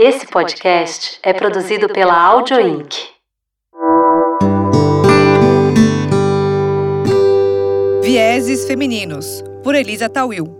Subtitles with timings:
[0.00, 2.94] Esse podcast é produzido pela Audio Inc.
[8.04, 10.56] Vieses Femininos, por Elisa Tawil.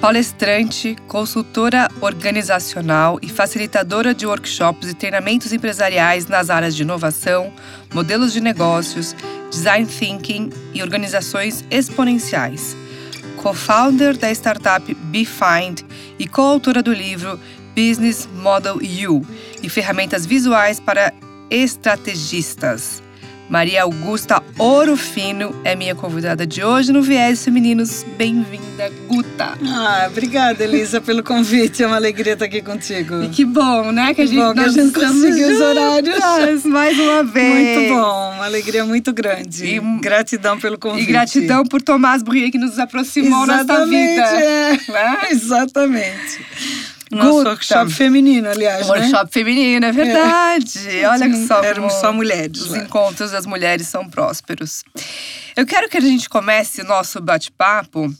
[0.00, 7.52] Palestrante, consultora organizacional e facilitadora de workshops e treinamentos empresariais nas áreas de inovação,
[7.92, 9.14] modelos de negócios,
[9.50, 12.74] design thinking e organizações exponenciais.
[13.40, 15.80] Co-founder da startup BeFind
[16.18, 17.40] e coautora do livro
[17.74, 19.26] Business Model U
[19.62, 21.10] e ferramentas visuais para
[21.48, 23.02] estrategistas.
[23.50, 28.06] Maria Augusta Orofino é minha convidada de hoje no Viés Femininos.
[28.16, 29.58] Bem-vinda, Guta.
[29.66, 31.82] Ah, obrigada, Elisa, pelo convite.
[31.82, 33.24] É uma alegria estar aqui contigo.
[33.24, 34.14] E que bom, né?
[34.14, 36.64] Que a gente, bom, que a gente conseguiu os horários.
[36.64, 37.76] Mais uma vez.
[37.76, 39.66] Muito bom, uma alegria muito grande.
[39.66, 41.02] E gratidão pelo convite.
[41.02, 44.44] E gratidão por Tomás Bruyère, que nos aproximou Exatamente, nessa vida.
[44.46, 44.92] É.
[44.92, 45.18] Né?
[45.32, 46.46] Exatamente.
[47.10, 51.04] Nosso workshop feminino, aliás, Um workshop feminino, é verdade.
[51.06, 52.78] Olha que só Éramos só mulheres Os lá.
[52.78, 54.84] encontros das mulheres são prósperos.
[55.56, 58.14] Eu quero que a gente comece o nosso bate-papo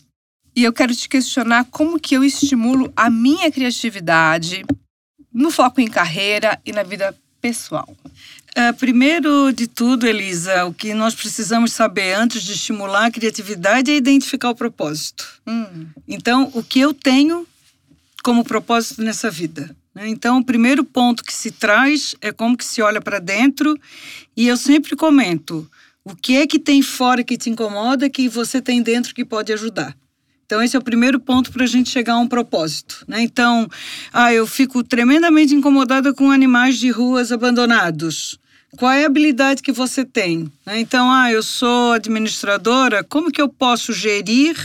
[0.57, 4.65] e eu quero te questionar como que eu estimulo a minha criatividade
[5.33, 7.89] no foco em carreira e na vida pessoal.
[8.57, 13.93] É, primeiro de tudo, Elisa, o que nós precisamos saber antes de estimular a criatividade
[13.93, 15.25] é identificar o propósito.
[15.47, 17.47] Hum, Então, o que eu tenho
[18.23, 19.75] como propósito nessa vida?
[19.95, 20.09] né?
[20.09, 23.79] Então, o primeiro ponto que se traz é como que se olha para dentro
[24.37, 25.69] e eu sempre comento
[26.05, 29.53] o que é que tem fora que te incomoda que você tem dentro que pode
[29.53, 29.95] ajudar.
[30.47, 33.05] Então, esse é o primeiro ponto para a gente chegar a um propósito.
[33.07, 33.23] Né?
[33.23, 33.69] Então,
[34.13, 38.37] ah, eu fico tremendamente incomodada com animais de ruas abandonados.
[38.77, 40.51] Qual é a habilidade que você tem?
[40.67, 40.81] né?
[40.81, 44.57] Então, ah, eu sou administradora, como que eu posso gerir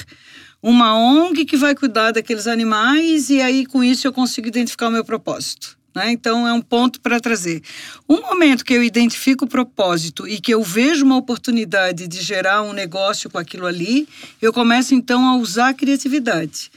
[0.68, 4.92] uma ONG que vai cuidar daqueles animais e aí com isso eu consigo identificar o
[4.92, 5.78] meu propósito.
[5.94, 6.12] Né?
[6.12, 7.62] Então é um ponto para trazer.
[8.10, 12.64] Um momento que eu identifico o propósito e que eu vejo uma oportunidade de gerar
[12.64, 14.08] um negócio com aquilo ali,
[14.42, 16.72] eu começo então a usar a criatividade.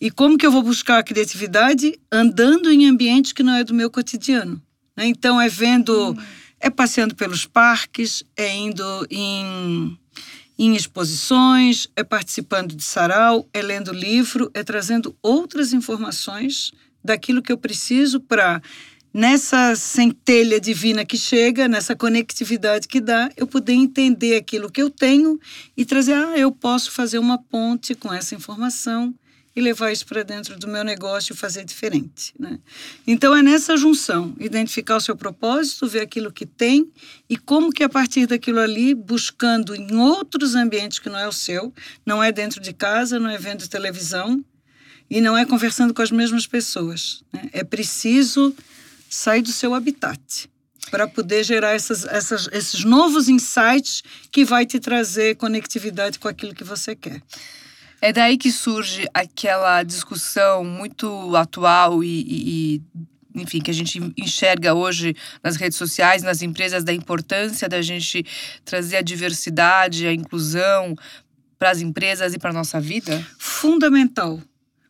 [0.00, 2.00] E como que eu vou buscar a criatividade?
[2.10, 4.58] Andando em ambientes que não é do meu cotidiano.
[4.96, 5.06] né?
[5.06, 6.16] Então é vendo,
[6.58, 9.98] é passeando pelos parques, é indo em
[10.58, 16.72] em exposições, é participando de sarau, é lendo livro, é trazendo outras informações
[17.02, 18.62] daquilo que eu preciso para
[19.12, 24.90] nessa centelha divina que chega, nessa conectividade que dá, eu poder entender aquilo que eu
[24.90, 25.38] tenho
[25.76, 29.14] e trazer, ah, eu posso fazer uma ponte com essa informação
[29.56, 32.34] e levar isso para dentro do meu negócio e fazer diferente.
[32.38, 32.58] Né?
[33.06, 36.90] Então é nessa junção, identificar o seu propósito, ver aquilo que tem
[37.28, 41.32] e como que a partir daquilo ali, buscando em outros ambientes que não é o
[41.32, 41.72] seu,
[42.04, 44.44] não é dentro de casa, não é vendo televisão
[45.08, 47.22] e não é conversando com as mesmas pessoas.
[47.32, 47.48] Né?
[47.52, 48.54] É preciso
[49.08, 50.50] sair do seu habitat
[50.90, 56.54] para poder gerar essas, essas, esses novos insights que vai te trazer conectividade com aquilo
[56.54, 57.22] que você quer.
[58.04, 62.74] É daí que surge aquela discussão muito atual e, e-
[63.34, 67.80] e, enfim, que a gente enxerga hoje nas redes sociais, nas empresas, da importância da
[67.80, 68.22] gente
[68.62, 70.94] trazer a diversidade, a inclusão
[71.58, 73.26] para as empresas e para a nossa vida?
[73.38, 74.38] Fundamental.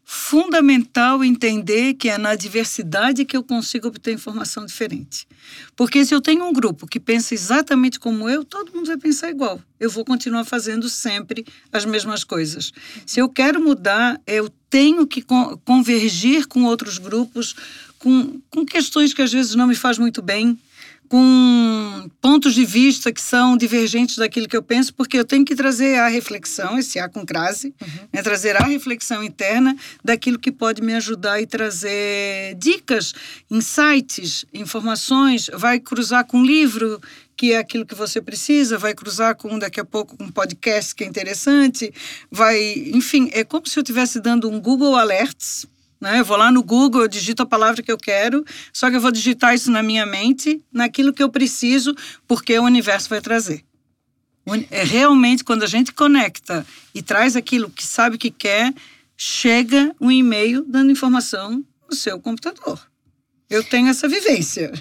[0.04, 5.26] Fundamental entender que é na diversidade que eu consigo obter informação diferente.
[5.74, 9.30] Porque se eu tenho um grupo que pensa exatamente como eu, todo mundo vai pensar
[9.30, 9.60] igual.
[9.80, 12.72] Eu vou continuar fazendo sempre as mesmas coisas.
[13.06, 17.54] Se eu quero mudar, eu tenho que con- convergir com outros grupos,
[17.98, 20.58] com, com questões que às vezes não me faz muito bem,
[21.08, 25.54] com pontos de vista que são divergentes daquilo que eu penso, porque eu tenho que
[25.54, 27.74] trazer a reflexão, esse A com crase,
[28.12, 33.12] né, trazer a reflexão interna daquilo que pode me ajudar e trazer dicas,
[33.50, 37.00] insights, informações, vai cruzar com um livro
[37.36, 41.04] que é aquilo que você precisa, vai cruzar com daqui a pouco um podcast que
[41.04, 41.92] é interessante,
[42.30, 42.58] vai,
[42.92, 45.66] enfim, é como se eu estivesse dando um Google Alerts
[46.04, 46.20] né?
[46.20, 49.00] Eu vou lá no Google, eu digito a palavra que eu quero, só que eu
[49.00, 51.96] vou digitar isso na minha mente, naquilo que eu preciso,
[52.28, 53.64] porque o universo vai trazer.
[54.70, 58.74] É realmente quando a gente conecta e traz aquilo que sabe que quer,
[59.16, 62.78] chega um e-mail dando informação no seu computador.
[63.48, 64.72] Eu tenho essa vivência.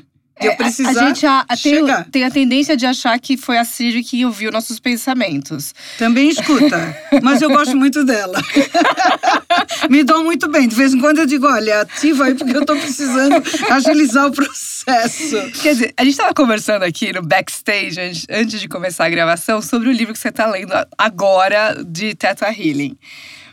[0.42, 2.06] Eu É, a- precisar a, gente a- tem, chegar.
[2.12, 5.74] tem a tendência de achar que foi a Siri que ouviu nossos pensamentos.
[5.98, 8.42] Também escuta, mas eu gosto muito dela.
[9.90, 10.68] Me dou muito bem.
[10.68, 13.36] De vez em quando eu digo, olha, ativa aí porque eu estou precisando
[13.72, 15.36] agilizar o processo.
[15.62, 19.62] Quer dizer, a gente estava conversando aqui no backstage, antes- antes de começar a gravação,
[19.62, 22.98] sobre o livro que você está lendo agora de Teta Healing.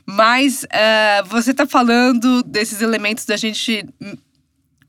[0.07, 3.85] Mas uh, você está falando desses elementos da gente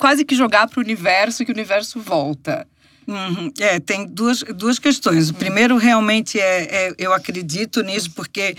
[0.02, 2.68] quase que jogar para o universo e que o universo volta.
[3.08, 3.52] Uhum.
[3.60, 5.30] É, tem duas, duas questões.
[5.30, 8.56] O primeiro, realmente, é, é, eu acredito nisso, porque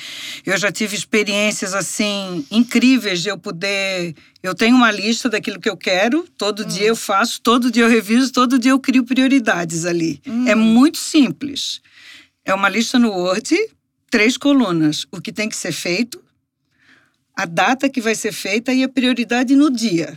[0.46, 4.14] eu já tive experiências, assim, incríveis de eu poder...
[4.40, 6.68] Eu tenho uma lista daquilo que eu quero, todo uhum.
[6.68, 10.20] dia eu faço, todo dia eu reviso, todo dia eu crio prioridades ali.
[10.24, 10.46] Uhum.
[10.46, 11.80] É muito simples.
[12.44, 13.52] É uma lista no Word,
[14.08, 15.06] três colunas.
[15.10, 16.22] O que tem que ser feito,
[17.34, 20.16] a data que vai ser feita e a prioridade no dia.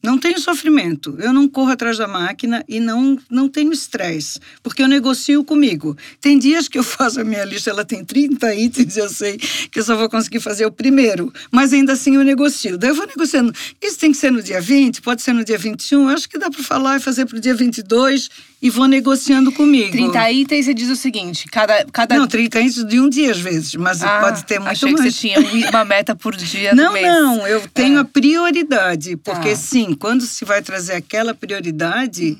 [0.00, 1.16] Não tenho sofrimento.
[1.18, 5.96] Eu não corro atrás da máquina e não, não tenho estresse, porque eu negocio comigo.
[6.20, 9.80] Tem dias que eu faço a minha lista, ela tem 30 itens, eu sei que
[9.80, 12.78] eu só vou conseguir fazer o primeiro, mas ainda assim eu negocio.
[12.78, 13.52] Daí eu vou negociando.
[13.82, 16.38] Isso tem que ser no dia 20, pode ser no dia 21, eu acho que
[16.38, 18.28] dá para falar e fazer para o dia 22
[18.60, 19.92] e vou negociando comigo.
[19.92, 21.84] 30 itens, você diz o seguinte: cada.
[21.86, 22.16] cada...
[22.16, 25.04] Não, 30 itens de um dia às vezes, mas ah, pode ter muito achei mais.
[25.04, 26.74] que você tinha uma meta por dia.
[26.76, 28.00] não, não, eu tenho é.
[28.00, 29.56] a prioridade, porque ah.
[29.56, 32.38] sim, quando se vai trazer aquela prioridade.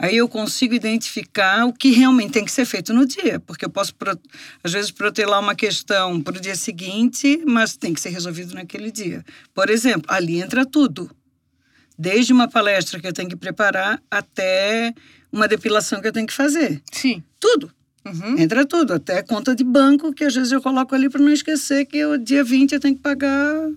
[0.00, 3.68] Aí eu consigo identificar o que realmente tem que ser feito no dia, porque eu
[3.68, 3.92] posso,
[4.62, 8.92] às vezes, protelar uma questão para o dia seguinte, mas tem que ser resolvido naquele
[8.92, 9.24] dia.
[9.52, 11.10] Por exemplo, ali entra tudo.
[11.98, 14.94] Desde uma palestra que eu tenho que preparar até
[15.32, 16.80] uma depilação que eu tenho que fazer.
[16.92, 17.22] Sim.
[17.40, 17.70] Tudo.
[18.04, 18.38] Uhum.
[18.38, 21.84] Entra tudo, até conta de banco, que às vezes eu coloco ali para não esquecer
[21.84, 23.68] que o dia 20 eu tenho que pagar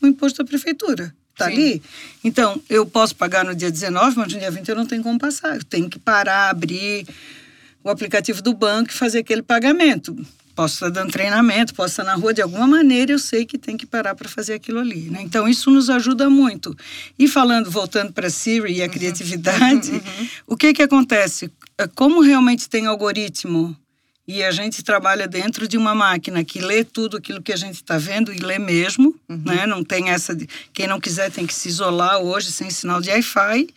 [0.00, 1.14] o imposto da prefeitura.
[1.36, 1.52] Tá Sim.
[1.52, 1.82] ali?
[2.24, 5.18] Então, eu posso pagar no dia 19, mas no dia 20 eu não tenho como
[5.18, 5.56] passar.
[5.56, 7.06] Eu tenho que parar, abrir
[7.84, 10.16] o aplicativo do banco e fazer aquele pagamento
[10.58, 13.76] posso estar dando treinamento, posso estar na rua, de alguma maneira eu sei que tem
[13.76, 15.02] que parar para fazer aquilo ali.
[15.02, 15.20] Né?
[15.22, 16.76] Então, isso nos ajuda muito.
[17.16, 18.90] E falando, voltando para a Siri e a uhum.
[18.90, 20.28] criatividade, uhum.
[20.48, 21.48] o que, que acontece?
[21.78, 23.76] É, como realmente tem algoritmo
[24.26, 27.76] e a gente trabalha dentro de uma máquina que lê tudo aquilo que a gente
[27.76, 29.40] está vendo e lê mesmo, uhum.
[29.46, 29.64] né?
[29.64, 33.10] Não tem essa de quem não quiser tem que se isolar hoje sem sinal de
[33.10, 33.68] Wi-Fi.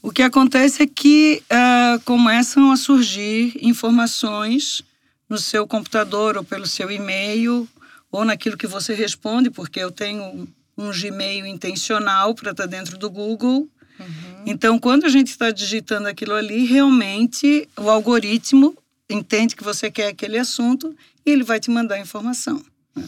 [0.00, 4.82] O que acontece é que uh, começam a surgir informações
[5.28, 7.68] no seu computador ou pelo seu e-mail
[8.10, 12.98] ou naquilo que você responde, porque eu tenho um Gmail intencional para estar tá dentro
[12.98, 13.68] do Google.
[13.98, 14.42] Uhum.
[14.46, 18.76] Então, quando a gente está digitando aquilo ali, realmente o algoritmo
[19.08, 20.94] entende que você quer aquele assunto
[21.24, 22.62] e ele vai te mandar a informação.
[22.94, 23.04] Né?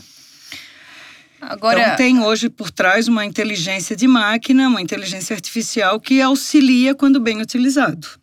[1.41, 1.81] Agora...
[1.81, 7.21] Então, tem hoje por trás uma inteligência de máquina, uma inteligência artificial que auxilia quando
[7.21, 8.19] bem utilizado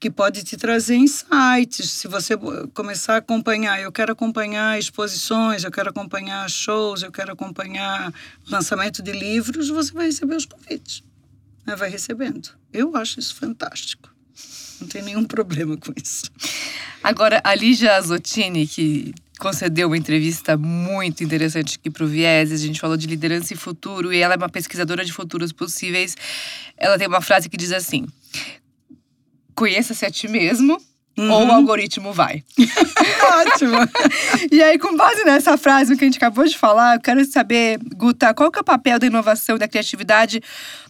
[0.00, 1.90] que pode te trazer insights.
[1.90, 2.34] Se você
[2.72, 8.12] começar a acompanhar, eu quero acompanhar exposições, eu quero acompanhar shows, eu quero acompanhar
[8.48, 11.04] lançamento de livros, você vai receber os convites.
[11.66, 11.76] Né?
[11.76, 12.48] Vai recebendo.
[12.72, 14.08] Eu acho isso fantástico.
[14.80, 16.30] Não tem nenhum problema com isso.
[17.02, 22.62] Agora, a Lígia Azottini, que concedeu uma entrevista muito interessante aqui para o Vieses.
[22.62, 26.16] A gente falou de liderança e futuro, e ela é uma pesquisadora de futuros possíveis.
[26.76, 28.06] Ela tem uma frase que diz assim:
[29.54, 30.80] conheça-se a ti mesmo.
[31.18, 31.30] Uhum.
[31.30, 32.42] Ou o algoritmo vai.
[33.46, 33.76] Ótimo!
[34.50, 37.78] e aí, com base nessa frase que a gente acabou de falar, eu quero saber,
[37.94, 40.40] Guta, qual que é o papel da inovação e da criatividade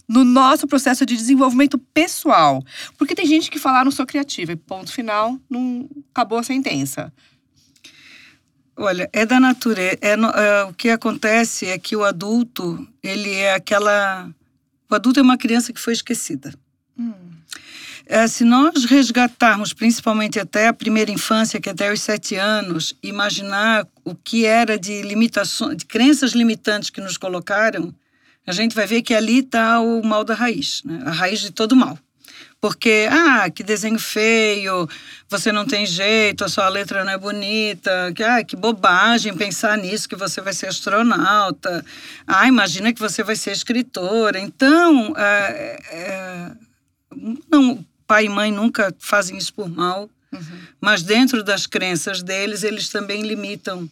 [0.07, 2.63] no nosso processo de desenvolvimento pessoal?
[2.97, 6.43] Porque tem gente que fala, ah, não sou criativa, e ponto final, não acabou a
[6.43, 7.13] sentença.
[8.77, 9.99] Olha, é da natureza.
[10.01, 14.31] É, é, o que acontece é que o adulto, ele é aquela.
[14.91, 16.55] O adulto é uma criança que foi esquecida.
[16.99, 17.40] Hum.
[18.07, 22.95] É, se nós resgatarmos, principalmente até a primeira infância, que é até os sete anos,
[23.03, 27.95] imaginar o que era de limitações, de crenças limitantes que nos colocaram,
[28.47, 31.03] a gente vai ver que ali está o mal da raiz, né?
[31.05, 31.99] a raiz de todo mal.
[32.61, 34.87] Porque, ah, que desenho feio,
[35.31, 39.79] você não tem jeito, a sua letra não é bonita, que, ah, que bobagem pensar
[39.79, 41.83] nisso, que você vai ser astronauta,
[42.27, 44.39] ah, imagina que você vai ser escritora.
[44.39, 46.51] Então, é, é,
[47.51, 50.59] não, pai e mãe nunca fazem isso por mal, uhum.
[50.81, 53.89] mas dentro das crenças deles, eles também limitam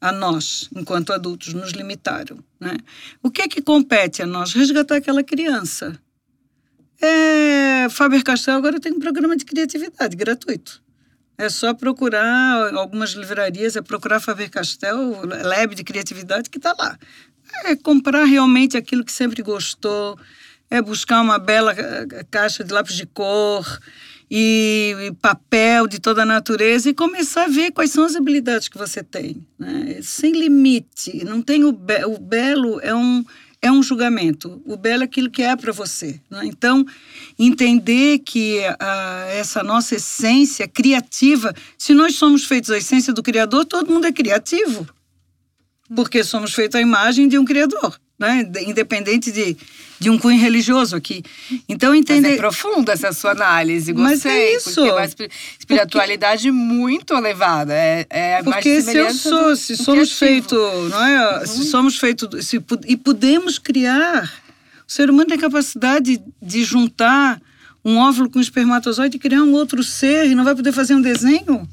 [0.00, 2.42] a nós, enquanto adultos, nos limitaram.
[2.58, 2.78] Né?
[3.22, 4.54] O que é que compete a nós?
[4.54, 6.00] Resgatar aquela criança.
[6.98, 10.82] É, Faber-Castell agora tem um programa de criatividade gratuito.
[11.36, 16.98] É só procurar algumas livrarias, é procurar Faber-Castell, Lab de Criatividade, que está lá.
[17.66, 20.18] É comprar realmente aquilo que sempre gostou,
[20.70, 23.80] é buscar uma bela eh, caixa de lápis de cor
[24.30, 28.76] e, papel de toda a natureza e começar a ver quais são as habilidades que
[28.76, 30.00] você tem, né?
[30.02, 31.24] sem limite.
[31.24, 33.24] Não tem o, be o belo é um
[33.60, 34.62] é um julgamento.
[34.64, 36.20] O belo é aquilo que é para você.
[36.30, 36.42] Né?
[36.44, 36.86] Então,
[37.36, 43.64] entender que uh, essa nossa essência criativa, se nós somos feitos a essência do Criador,
[43.64, 44.86] todo mundo é criativo.
[45.94, 48.50] porque somos feitos à imagem de um criador, né?
[48.66, 49.56] independente de,
[49.98, 51.22] de um cunho religioso aqui.
[51.68, 52.28] Então entender.
[52.28, 54.10] Mas é profunda essa sua análise, gostei.
[54.10, 54.74] Mas é isso.
[54.74, 56.52] Porque é uma espiritualidade porque...
[56.52, 57.72] muito elevada.
[57.72, 61.38] É, é porque se eu sou, se somos feitos, não é?
[61.38, 61.46] Uhum.
[61.46, 64.32] Se somos feitos se, e podemos criar,
[64.86, 67.40] o ser humano tem capacidade de juntar
[67.84, 70.94] um óvulo com um espermatozoide e criar um outro ser e não vai poder fazer
[70.94, 71.68] um desenho?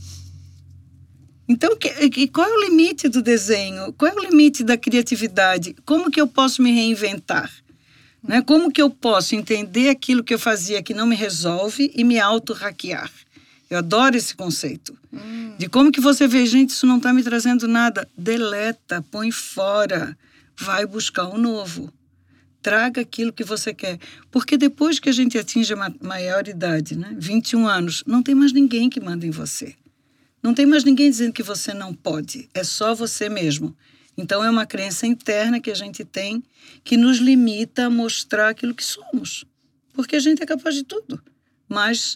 [1.48, 3.94] Então, que, qual é o limite do desenho?
[3.94, 5.76] Qual é o limite da criatividade?
[5.86, 7.52] Como que eu posso me reinventar?
[8.24, 8.42] Né?
[8.42, 12.20] Como que eu posso entender aquilo que eu fazia que não me resolve e me
[12.20, 13.12] auto-hackear?
[13.70, 14.98] Eu adoro esse conceito.
[15.14, 15.54] Hum.
[15.58, 18.08] De como que você vê, gente, isso não está me trazendo nada.
[18.18, 20.18] Deleta, põe fora,
[20.58, 21.92] vai buscar um novo.
[22.62, 24.00] Traga aquilo que você quer.
[24.32, 27.16] Porque depois que a gente atinge a maior idade, né?
[27.18, 29.76] 21 anos, não tem mais ninguém que manda em você.
[30.46, 33.76] Não tem mais ninguém dizendo que você não pode, é só você mesmo.
[34.16, 36.44] Então é uma crença interna que a gente tem
[36.84, 39.44] que nos limita a mostrar aquilo que somos.
[39.92, 41.20] Porque a gente é capaz de tudo.
[41.68, 42.16] Mas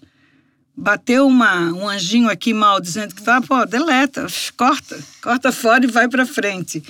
[0.77, 5.87] bateu uma, um anjinho aqui mal dizendo que tá, pô, deleta, corta, corta fora e
[5.87, 6.83] vai para frente.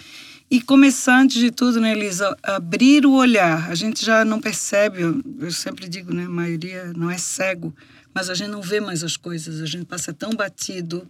[0.51, 3.71] E começar, antes de tudo, né, Elisa, abrir o olhar.
[3.71, 5.03] A gente já não percebe,
[5.39, 7.73] eu sempre digo, né, a maioria não é cego,
[8.13, 11.09] mas a gente não vê mais as coisas, a gente passa tão batido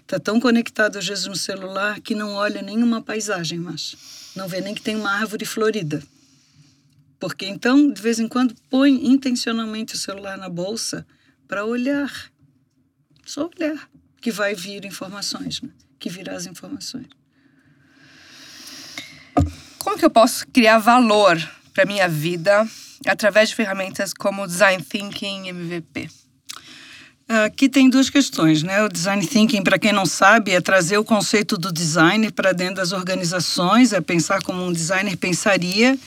[0.00, 3.96] Está tão conectado às vezes no celular que não olha nenhuma paisagem mais.
[4.34, 6.02] Não vê nem que tem uma árvore florida.
[7.18, 11.06] Porque então, de vez em quando, põe intencionalmente o celular na bolsa
[11.46, 12.10] para olhar.
[13.24, 13.88] Só olhar.
[14.20, 15.70] Que vai vir informações, né?
[15.98, 17.06] que virá as informações.
[19.78, 21.36] Como que eu posso criar valor
[21.72, 22.66] para minha vida
[23.06, 26.21] através de ferramentas como Design Thinking MVP?
[27.28, 28.84] Aqui tem duas questões, né?
[28.84, 32.76] O design thinking, para quem não sabe, é trazer o conceito do designer para dentro
[32.76, 35.98] das organizações, é pensar como um designer pensaria,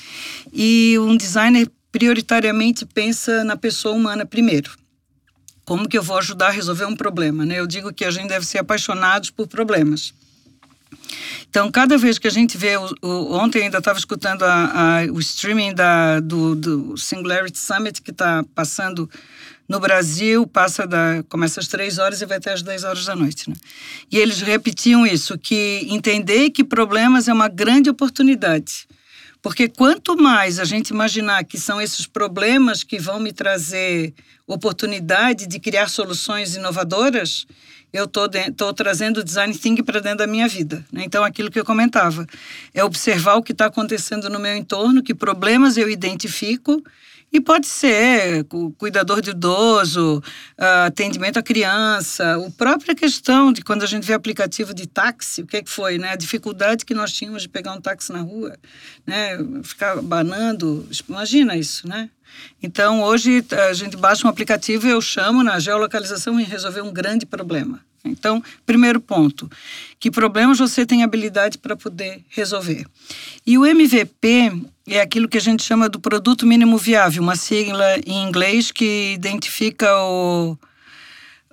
[0.54, 4.72] e um designer prioritariamente pensa na pessoa humana primeiro.
[5.64, 7.60] Como que eu vou ajudar a resolver um problema, né?
[7.60, 10.14] Eu digo que a gente deve ser apaixonados por problemas.
[11.50, 15.06] Então, cada vez que a gente vê, o, o ontem ainda estava escutando a, a,
[15.06, 19.10] o streaming da, do, do Singularity Summit que está passando
[19.68, 23.16] no Brasil, passa da, começa às três horas e vai até às 10 horas da
[23.16, 23.50] noite.
[23.50, 23.56] Né?
[24.12, 28.88] E eles repetiam isso, que entender que problemas é uma grande oportunidade.
[29.42, 34.14] Porque quanto mais a gente imaginar que são esses problemas que vão me trazer
[34.48, 37.46] oportunidade de criar soluções inovadoras,
[37.94, 40.84] eu estou trazendo o design thinking para dentro da minha vida.
[40.92, 41.04] Né?
[41.06, 42.26] Então, aquilo que eu comentava
[42.74, 46.84] é observar o que está acontecendo no meu entorno, que problemas eu identifico
[47.32, 48.46] e pode ser
[48.78, 50.24] cuidador de idoso,
[50.58, 55.42] ah, atendimento à criança, a própria questão de quando a gente vê aplicativo de táxi,
[55.42, 56.12] o que, é que foi, né?
[56.12, 58.58] A dificuldade que nós tínhamos de pegar um táxi na rua,
[59.06, 59.38] né?
[59.64, 62.10] Ficar banando, imagina isso, né?
[62.62, 66.92] Então, hoje a gente baixa um aplicativo e eu chamo na geolocalização e resolver um
[66.92, 67.80] grande problema.
[68.06, 69.50] Então, primeiro ponto,
[70.00, 72.86] que problemas você tem habilidade para poder resolver.
[73.46, 74.52] E o MVP
[74.88, 79.14] é aquilo que a gente chama do produto mínimo viável, uma sigla em inglês que
[79.14, 80.58] identifica o,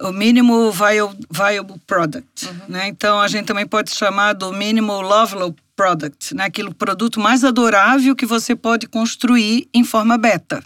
[0.00, 2.47] o mínimo viable, viable product.
[2.47, 2.54] Uhum.
[2.68, 2.88] Né?
[2.88, 6.44] Então, a gente também pode chamar do mínimo lovable product, né?
[6.44, 10.62] aquele produto mais adorável que você pode construir em forma beta.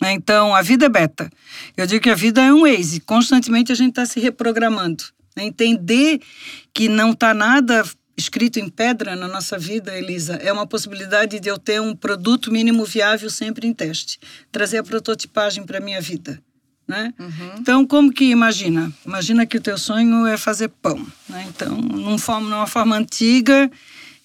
[0.00, 0.12] Né?
[0.12, 1.30] Então, a vida é beta.
[1.76, 5.04] Eu digo que a vida é um Waze, constantemente a gente está se reprogramando.
[5.36, 5.44] Né?
[5.44, 6.20] Entender
[6.72, 7.84] que não está nada
[8.16, 12.50] escrito em pedra na nossa vida, Elisa, é uma possibilidade de eu ter um produto
[12.50, 14.18] mínimo viável sempre em teste.
[14.50, 16.42] Trazer a prototipagem para a minha vida.
[16.88, 17.12] Né?
[17.18, 17.56] Uhum.
[17.58, 18.92] Então, como que imagina?
[19.04, 21.04] Imagina que o teu sonho é fazer pão.
[21.28, 21.46] Né?
[21.48, 23.70] Então, num forma, numa forma antiga,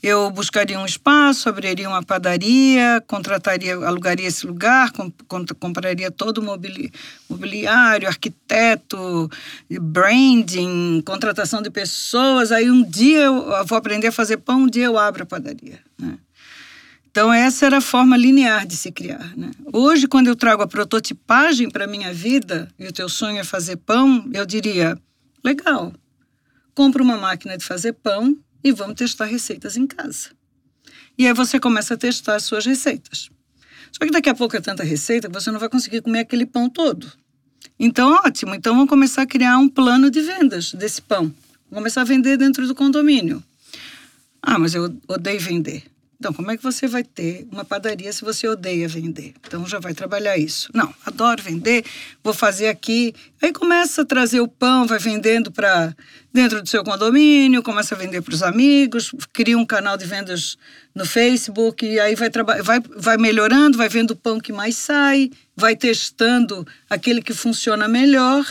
[0.01, 6.43] eu buscaria um espaço, abriria uma padaria, contrataria, alugaria esse lugar, comp, compraria todo o
[6.43, 6.91] mobili,
[7.29, 9.29] mobiliário, arquiteto,
[9.69, 12.51] branding, contratação de pessoas.
[12.51, 15.79] Aí um dia eu vou aprender a fazer pão, um dia eu abro a padaria.
[15.99, 16.17] Né?
[17.11, 19.33] Então, essa era a forma linear de se criar.
[19.37, 19.51] Né?
[19.71, 23.43] Hoje, quando eu trago a prototipagem para a minha vida, e o teu sonho é
[23.43, 24.97] fazer pão, eu diria:
[25.43, 25.93] legal,
[26.73, 30.29] compra uma máquina de fazer pão e vamos testar receitas em casa.
[31.17, 33.29] E aí você começa a testar as suas receitas.
[33.91, 36.45] Só que daqui a pouco é tanta receita que você não vai conseguir comer aquele
[36.45, 37.11] pão todo.
[37.79, 38.55] Então, ótimo.
[38.55, 41.23] Então, vamos começar a criar um plano de vendas desse pão.
[41.69, 43.43] Vamos começar a vender dentro do condomínio.
[44.41, 45.83] Ah, mas eu odeio vender.
[46.19, 49.33] Então, como é que você vai ter uma padaria se você odeia vender?
[49.45, 50.69] Então, já vai trabalhar isso.
[50.71, 51.83] Não, adoro vender,
[52.23, 53.13] vou fazer aqui.
[53.41, 55.95] Aí começa a trazer o pão, vai vendendo para
[56.33, 60.57] dentro do seu condomínio, começa a vender para os amigos, cria um canal de vendas
[60.95, 62.29] no Facebook, e aí vai,
[62.63, 67.87] vai, vai melhorando, vai vendo o pão que mais sai, vai testando aquele que funciona
[67.87, 68.45] melhor.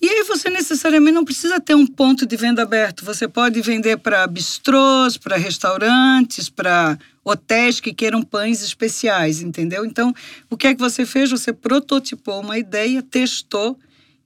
[0.00, 3.04] E aí você necessariamente não precisa ter um ponto de venda aberto.
[3.04, 9.84] Você pode vender para bistrôs, para restaurantes, para hotéis que queiram pães especiais, entendeu?
[9.84, 10.12] Então,
[10.50, 11.30] o que é que você fez?
[11.30, 13.78] Você prototipou uma ideia, testou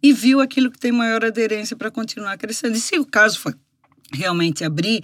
[0.03, 2.77] e viu aquilo que tem maior aderência para continuar crescendo.
[2.77, 3.57] E se o caso for
[4.13, 5.03] realmente abrir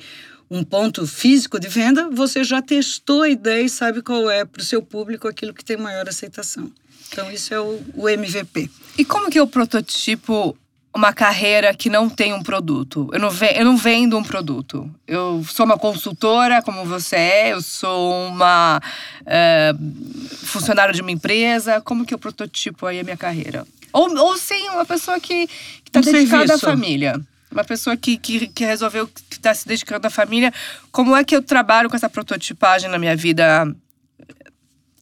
[0.51, 4.61] um ponto físico de venda, você já testou a ideia e sabe qual é para
[4.61, 6.71] o seu público aquilo que tem maior aceitação.
[7.11, 8.71] Então, isso é o, o MVP.
[8.97, 10.57] E como que eu prototipo
[10.95, 13.09] uma carreira que não tem um produto.
[13.13, 14.91] Eu não, eu não vendo um produto.
[15.07, 18.79] Eu sou uma consultora, como você é, eu sou uma
[19.23, 21.81] uh, funcionária de uma empresa.
[21.81, 23.67] Como que eu prototipo aí a minha carreira?
[23.93, 25.49] Ou, ou sim, uma pessoa que
[25.87, 26.67] está dedicada serviço.
[26.67, 27.21] à família.
[27.51, 30.53] Uma pessoa que, que, que resolveu que está se dedicando à família.
[30.91, 33.65] Como é que eu trabalho com essa prototipagem na minha vida,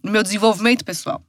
[0.03, 1.23] no meu desenvolvimento pessoal?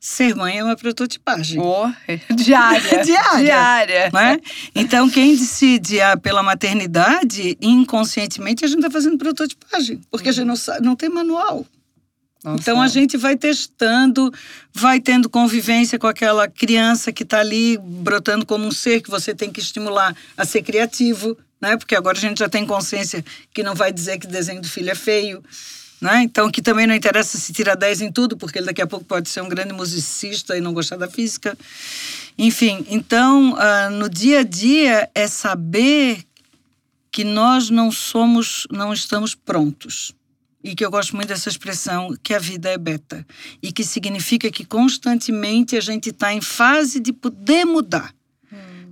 [0.00, 1.60] Ser mãe é uma prototipagem.
[1.60, 1.88] Oh,
[2.34, 3.02] diária.
[3.04, 3.44] diária.
[3.44, 4.10] Diária.
[4.12, 4.40] Né?
[4.74, 10.00] Então, quem decide ah, pela maternidade, inconscientemente, a gente está fazendo prototipagem.
[10.10, 10.30] Porque uhum.
[10.30, 11.64] a gente não, não tem manual.
[12.44, 12.60] Nossa.
[12.60, 14.32] Então a gente vai testando,
[14.72, 19.34] vai tendo convivência com aquela criança que está ali brotando como um ser que você
[19.34, 21.76] tem que estimular a ser criativo, né?
[21.76, 24.90] Porque agora a gente já tem consciência que não vai dizer que desenho do filho
[24.90, 25.42] é feio.
[26.00, 26.22] Né?
[26.24, 29.04] Então, que também não interessa se tira 10 em tudo, porque ele daqui a pouco
[29.04, 31.56] pode ser um grande musicista e não gostar da física.
[32.36, 36.24] Enfim, então, uh, no dia a dia é saber
[37.12, 40.12] que nós não somos, não estamos prontos.
[40.62, 43.26] E que eu gosto muito dessa expressão, que a vida é beta.
[43.62, 48.14] E que significa que constantemente a gente está em fase de poder mudar.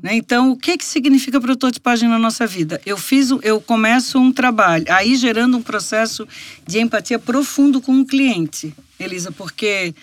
[0.02, 0.14] Né?
[0.14, 2.80] Então, o que, que significa prototipagem na nossa vida?
[2.86, 6.26] Eu fiz, eu começo um trabalho, aí gerando um processo
[6.66, 9.94] de empatia profundo com o cliente, Elisa, porque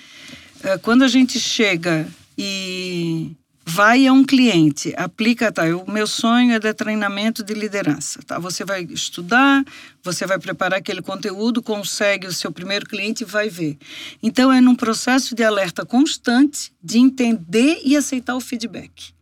[0.64, 2.08] é, quando a gente chega
[2.38, 3.32] e
[3.70, 8.40] vai a um cliente, aplica, tá, o meu sonho é de treinamento de liderança, tá?
[8.40, 9.62] Você vai estudar,
[10.02, 13.78] você vai preparar aquele conteúdo, consegue o seu primeiro cliente e vai ver.
[14.24, 19.14] Então é num processo de alerta constante de entender e aceitar o feedback.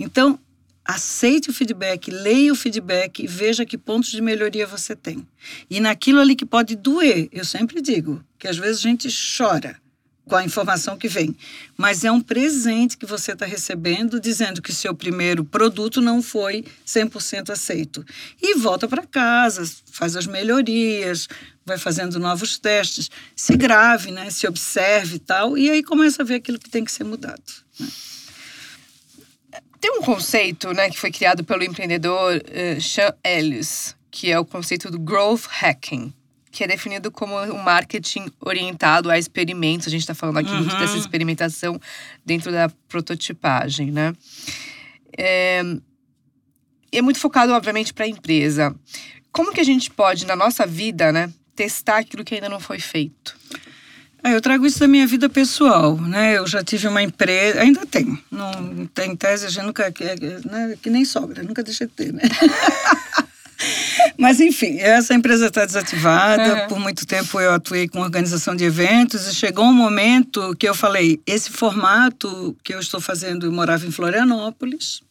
[0.00, 0.40] Então,
[0.82, 5.28] aceite o feedback, leia o feedback e veja que pontos de melhoria você tem.
[5.68, 9.78] E naquilo ali que pode doer, eu sempre digo que às vezes a gente chora
[10.28, 11.34] com a informação que vem,
[11.76, 16.64] mas é um presente que você está recebendo dizendo que seu primeiro produto não foi
[16.86, 18.04] 100% aceito.
[18.40, 21.26] E volta para casa, faz as melhorias,
[21.64, 24.30] vai fazendo novos testes, se grave, né?
[24.30, 27.42] se observe e tal, e aí começa a ver aquilo que tem que ser mudado.
[27.80, 27.88] Né?
[29.80, 34.44] Tem um conceito né, que foi criado pelo empreendedor uh, Sean Ellis, que é o
[34.44, 36.12] conceito do growth hacking,
[36.58, 39.86] que é definido como um marketing orientado a experimentos.
[39.86, 40.58] A gente está falando aqui uhum.
[40.58, 41.80] muito dessa experimentação
[42.26, 44.12] dentro da prototipagem, né?
[45.16, 45.62] É,
[46.90, 48.74] é muito focado, obviamente, para a empresa.
[49.30, 52.80] Como que a gente pode, na nossa vida, né, testar aquilo que ainda não foi
[52.80, 53.36] feito?
[54.24, 56.38] É, eu trago isso da minha vida pessoal, né?
[56.38, 58.18] Eu já tive uma empresa, ainda tenho.
[58.32, 60.76] Não tem tese, a gente nunca é, né?
[60.82, 62.22] que nem sogra, nunca deixei de ter, né?
[64.16, 66.62] Mas enfim, essa empresa está desativada.
[66.62, 66.68] Uhum.
[66.68, 70.74] Por muito tempo eu atuei com organização de eventos e chegou um momento que eu
[70.74, 75.02] falei: esse formato que eu estou fazendo, eu morava em Florianópolis,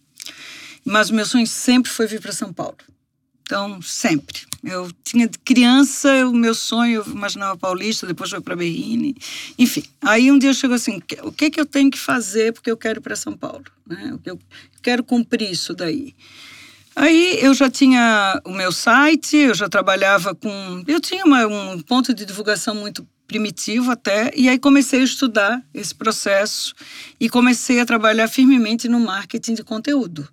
[0.84, 2.78] mas o meu sonho sempre foi vir para São Paulo.
[3.48, 4.42] Então, sempre.
[4.62, 9.16] Eu tinha criança, o meu sonho, eu imaginava Paulista, depois foi para Berrini.
[9.58, 12.76] Enfim, aí um dia chegou assim: o que, que eu tenho que fazer porque eu
[12.76, 13.64] quero ir para São Paulo?
[13.88, 14.18] Né?
[14.26, 14.38] Eu
[14.84, 16.14] quero cumprir isso daí.
[17.00, 20.84] Aí eu já tinha o meu site, eu já trabalhava com.
[20.88, 25.64] Eu tinha uma, um ponto de divulgação muito primitivo até, e aí comecei a estudar
[25.76, 26.74] esse processo
[27.20, 30.28] e comecei a trabalhar firmemente no marketing de conteúdo.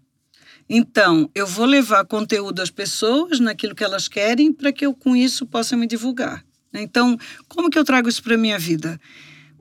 [0.66, 5.14] Então, eu vou levar conteúdo às pessoas naquilo que elas querem para que eu com
[5.14, 6.42] isso possa me divulgar.
[6.72, 6.81] Né?
[6.81, 8.98] Então, como que eu trago isso para a minha vida?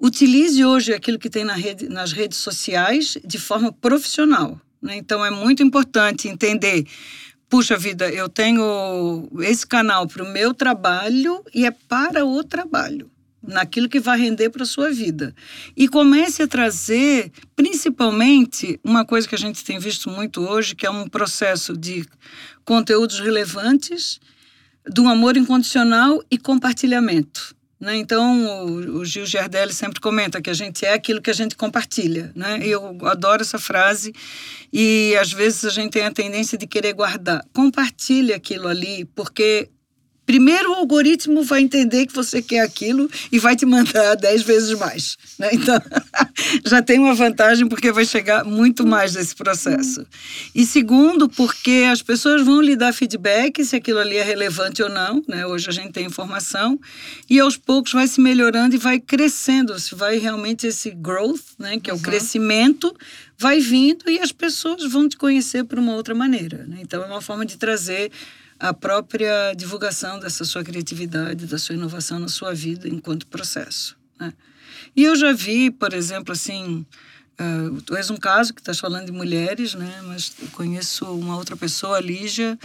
[0.01, 4.57] Utilize hoje aquilo que tem na rede, nas redes sociais de forma profissional.
[4.83, 4.97] Né?
[4.97, 6.85] Então, é muito importante entender
[7.53, 13.11] puxa vida, eu tenho esse canal para o meu trabalho e é para o trabalho
[13.43, 15.35] naquilo que vai render para a sua vida.
[15.77, 20.85] E comece a trazer, principalmente, uma coisa que a gente tem visto muito hoje, que
[20.85, 22.05] é um processo de
[22.65, 24.19] conteúdos relevantes,
[24.87, 27.55] do amor incondicional e compartilhamento.
[27.83, 27.97] Né?
[27.97, 31.57] Então, o, o Gil Giardelli sempre comenta que a gente é aquilo que a gente
[31.57, 32.31] compartilha.
[32.33, 32.59] Né?
[32.63, 34.13] Eu adoro essa frase
[34.71, 37.45] e às vezes a gente tem a tendência de querer guardar.
[37.53, 39.69] Compartilhe aquilo ali, porque
[40.25, 44.77] primeiro o algoritmo vai entender que você quer aquilo e vai te mandar dez vezes
[44.77, 45.17] mais.
[45.37, 45.49] Né?
[45.53, 45.79] Então,
[46.65, 50.05] já tem uma vantagem porque vai chegar muito mais desse processo.
[50.53, 54.89] E segundo, porque as pessoas vão lhe dar feedback se aquilo ali é relevante ou
[54.89, 55.23] não.
[55.27, 55.45] Né?
[55.45, 56.79] Hoje a gente tem informação
[57.29, 59.77] e aos poucos vai se melhorando e vai crescendo.
[59.79, 61.79] Se vai realmente esse growth, né?
[61.79, 62.01] que é o uhum.
[62.01, 62.95] crescimento,
[63.37, 66.65] vai vindo e as pessoas vão te conhecer por uma outra maneira.
[66.67, 66.77] Né?
[66.81, 68.11] Então, é uma forma de trazer
[68.63, 73.97] a própria divulgação dessa sua criatividade, da sua inovação na sua vida enquanto processo.
[74.17, 74.31] Né?
[74.95, 76.85] E eu já vi, por exemplo, assim,
[77.41, 80.01] uh, tu és um caso que estás falando de mulheres, né?
[80.05, 82.57] Mas conheço uma outra pessoa, a Lígia,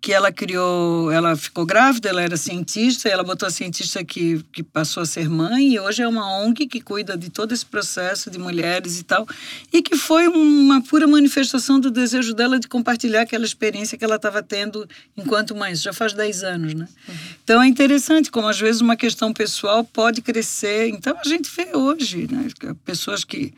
[0.00, 4.62] que ela criou, ela ficou grávida, ela era cientista, ela botou a cientista que, que
[4.62, 8.30] passou a ser mãe, e hoje é uma ONG que cuida de todo esse processo
[8.30, 9.28] de mulheres e tal,
[9.70, 14.16] e que foi uma pura manifestação do desejo dela de compartilhar aquela experiência que ela
[14.16, 16.88] estava tendo enquanto mãe, isso já faz 10 anos, né?
[17.06, 17.14] Uhum.
[17.44, 21.76] Então é interessante como às vezes uma questão pessoal pode crescer, então a gente vê
[21.76, 22.48] hoje, né,
[22.84, 23.52] pessoas que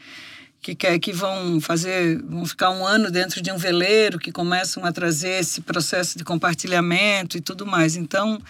[0.62, 4.84] que quer que vão fazer, vão ficar um ano dentro de um veleiro, que começam
[4.84, 7.96] a trazer esse processo de compartilhamento e tudo mais.
[7.96, 8.40] Então,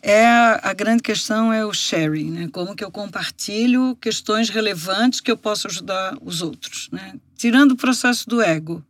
[0.00, 2.48] é a grande questão é o sharing, né?
[2.52, 7.14] Como que eu compartilho questões relevantes que eu posso ajudar os outros, né?
[7.36, 8.84] Tirando o processo do ego,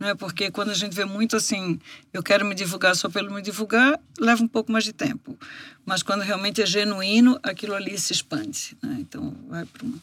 [0.00, 0.12] né?
[0.16, 1.78] Porque quando a gente vê muito assim,
[2.12, 5.38] eu quero me divulgar só pelo me divulgar, leva um pouco mais de tempo.
[5.86, 8.96] Mas quando realmente é genuíno, aquilo ali se expande, né?
[8.98, 9.98] Então, vai para uma,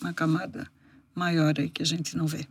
[0.00, 0.66] uma camada
[1.14, 2.46] maior aí que a gente não vê.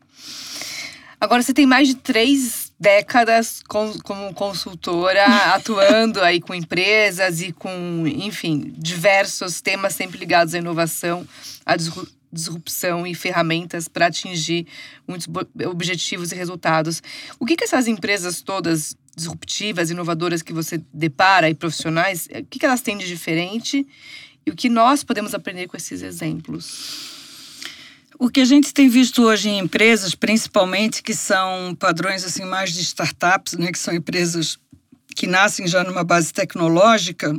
[1.20, 7.54] Agora, você tem mais de três décadas com, como consultora, atuando aí com empresas e
[7.54, 11.26] com, enfim, diversos temas sempre ligados à inovação,
[11.66, 11.76] à
[12.30, 14.68] disrupção e ferramentas para atingir
[15.08, 15.28] muitos
[15.66, 17.02] objetivos e resultados.
[17.40, 22.60] O que, que essas empresas todas disruptivas, inovadoras que você depara e profissionais, o que,
[22.60, 23.88] que elas têm de diferente
[24.46, 27.13] e o que nós podemos aprender com esses exemplos?
[28.24, 32.72] O que a gente tem visto hoje em empresas, principalmente que são padrões assim mais
[32.72, 34.58] de startups, né, que são empresas
[35.14, 37.38] que nascem já numa base tecnológica,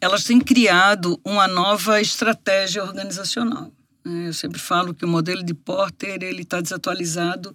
[0.00, 3.70] elas têm criado uma nova estratégia organizacional.
[4.02, 4.28] Né.
[4.28, 7.54] Eu sempre falo que o modelo de Porter ele está desatualizado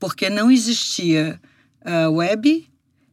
[0.00, 1.38] porque não existia
[1.84, 2.66] uh, web,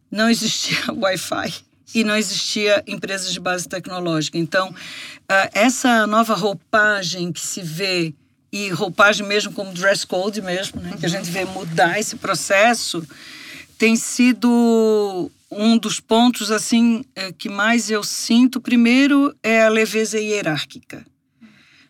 [0.09, 1.53] não existia Wi-Fi
[1.93, 4.37] e não existia empresas de base tecnológica.
[4.37, 8.15] Então, uh, essa nova roupagem que se vê
[8.55, 10.95] e roupagem mesmo como dress code mesmo, né?
[10.97, 13.05] que a gente vê mudar esse processo,
[13.77, 18.61] tem sido um dos pontos assim é, que mais eu sinto.
[18.61, 21.05] Primeiro é a leveza hierárquica.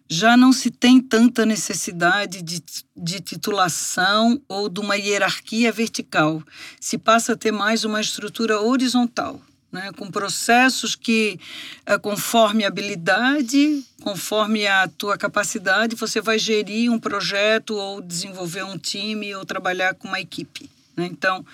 [0.09, 2.63] Já não se tem tanta necessidade de,
[2.97, 6.41] de titulação ou de uma hierarquia vertical.
[6.79, 9.39] Se passa a ter mais uma estrutura horizontal
[9.75, 11.37] né, com processos que,
[11.85, 18.63] eh, conforme a habilidade, conforme a tua capacidade, você vai gerir um projeto ou desenvolver
[18.63, 20.69] um time ou trabalhar com uma equipe.
[20.95, 21.07] Né?
[21.11, 21.45] Então,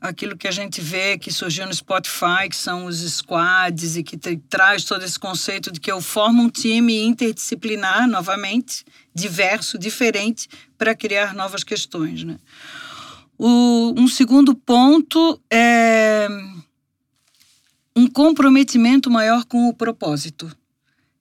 [0.00, 4.16] aquilo que a gente vê que surgiu no Spotify, que são os squads e que
[4.16, 10.48] te, traz todo esse conceito de que eu formo um time interdisciplinar, novamente, diverso, diferente,
[10.76, 12.24] para criar novas questões.
[12.24, 12.38] Né?
[13.38, 16.26] O, um segundo ponto é
[17.94, 20.50] um comprometimento maior com o propósito.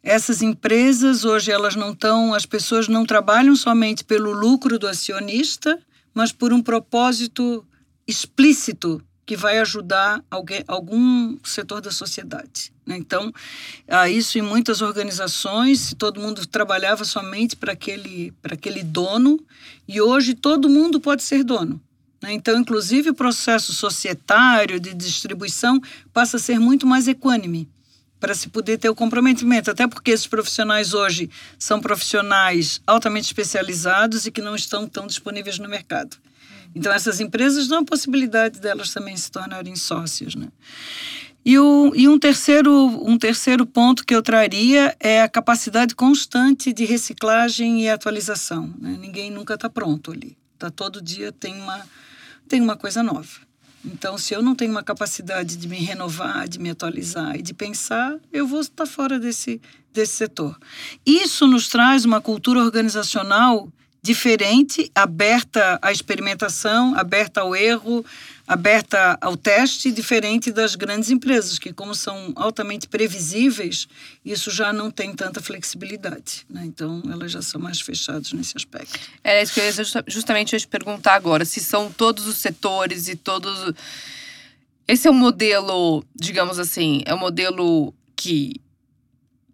[0.03, 5.79] Essas empresas hoje elas não estão, as pessoas não trabalham somente pelo lucro do acionista,
[6.13, 7.65] mas por um propósito
[8.07, 12.73] explícito que vai ajudar alguém, algum setor da sociedade.
[12.86, 12.97] Né?
[12.97, 13.31] Então,
[13.88, 19.39] há isso em muitas organizações, todo mundo trabalhava somente para aquele, para aquele dono,
[19.88, 21.79] e hoje todo mundo pode ser dono.
[22.21, 22.34] Né?
[22.34, 25.81] Então, inclusive, o processo societário de distribuição
[26.13, 27.67] passa a ser muito mais equânime
[28.19, 34.27] para se poder ter o comprometimento, até porque esses profissionais hoje são profissionais altamente especializados
[34.27, 36.15] e que não estão tão disponíveis no mercado.
[36.75, 40.36] Então, essas empresas dão a possibilidade delas também se tornarem sócias.
[40.36, 40.47] Né?
[41.43, 42.71] E, o, e um, terceiro,
[43.03, 48.71] um terceiro ponto que eu traria é a capacidade constante de reciclagem e atualização.
[48.79, 48.97] Né?
[49.01, 50.38] Ninguém nunca está pronto ali.
[50.57, 51.84] Tá, todo dia tem uma
[52.51, 53.29] tem uma coisa nova.
[53.83, 57.53] Então, se eu não tenho uma capacidade de me renovar, de me atualizar e de
[57.53, 59.61] pensar, eu vou estar fora desse,
[59.93, 60.59] desse setor.
[61.05, 63.69] Isso nos traz uma cultura organizacional
[64.01, 68.03] diferente, aberta à experimentação, aberta ao erro,
[68.51, 73.87] aberta ao teste, diferente das grandes empresas, que, como são altamente previsíveis,
[74.25, 76.45] isso já não tem tanta flexibilidade.
[76.49, 76.63] Né?
[76.65, 78.99] Então, elas já são mais fechadas nesse aspecto.
[79.23, 79.71] É isso que eu ia
[80.05, 83.73] justamente te perguntar agora: se são todos os setores e todos.
[84.85, 88.59] Esse é um modelo, digamos assim, é um modelo que,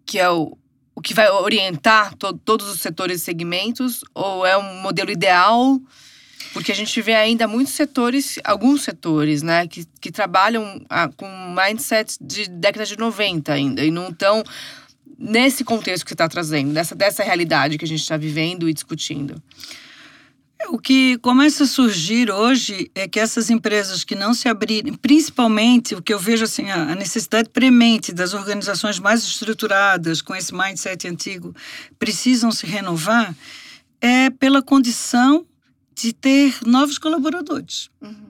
[0.04, 0.58] que é o,
[0.92, 4.00] o que vai orientar to, todos os setores e segmentos?
[4.12, 5.80] Ou é um modelo ideal?
[6.52, 11.28] Porque a gente vê ainda muitos setores, alguns setores, né, que, que trabalham ah, com
[11.54, 14.42] mindset de década de 90 ainda, e não estão
[15.18, 18.72] nesse contexto que você está trazendo, dessa, dessa realidade que a gente está vivendo e
[18.72, 19.42] discutindo.
[20.70, 25.94] O que começa a surgir hoje é que essas empresas que não se abrirem, principalmente
[25.94, 31.08] o que eu vejo assim, a necessidade premente das organizações mais estruturadas, com esse mindset
[31.08, 31.54] antigo,
[31.98, 33.34] precisam se renovar,
[34.00, 35.46] é pela condição
[36.02, 37.90] de ter novos colaboradores.
[38.00, 38.28] Uhum.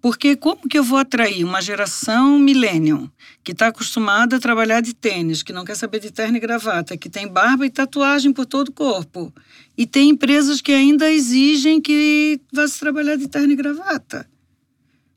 [0.00, 3.08] Porque como que eu vou atrair uma geração millennium
[3.44, 6.96] que está acostumada a trabalhar de tênis, que não quer saber de terno e gravata,
[6.96, 9.32] que tem barba e tatuagem por todo o corpo,
[9.76, 14.28] e tem empresas que ainda exigem que vá se trabalhar de terno e gravata,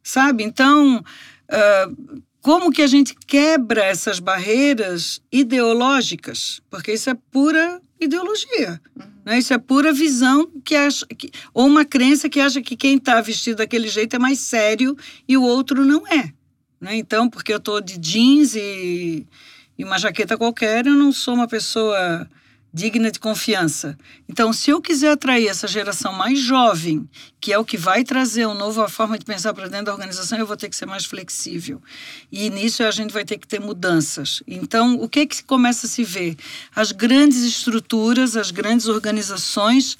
[0.04, 0.44] sabe?
[0.44, 6.62] Então, uh, como que a gente quebra essas barreiras ideológicas?
[6.70, 8.82] Porque isso é pura ideologia.
[8.96, 9.06] Uhum.
[9.26, 9.40] Né?
[9.40, 13.22] Isso é pura visão que acha que, ou uma crença que acha que quem está
[13.22, 14.96] vestido daquele jeito é mais sério
[15.28, 16.34] e o outro não é.
[16.80, 16.96] Né?
[16.98, 19.26] Então, porque eu estou de jeans e,
[19.78, 22.30] e uma jaqueta qualquer, eu não sou uma pessoa
[22.76, 23.98] digna de confiança.
[24.28, 27.08] Então, se eu quiser atrair essa geração mais jovem,
[27.40, 30.38] que é o que vai trazer uma nova forma de pensar para dentro da organização,
[30.38, 31.82] eu vou ter que ser mais flexível.
[32.30, 34.44] E nisso a gente vai ter que ter mudanças.
[34.46, 36.36] Então, o que é que começa a se ver?
[36.76, 39.98] As grandes estruturas, as grandes organizações